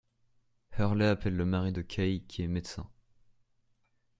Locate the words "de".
1.73-1.83